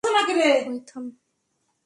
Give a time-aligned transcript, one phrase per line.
[0.67, 1.05] অই, থাম!